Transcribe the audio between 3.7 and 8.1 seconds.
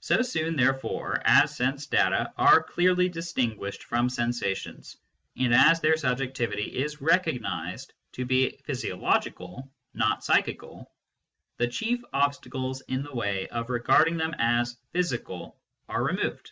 from sensa tions, and as their subjectivity is recognised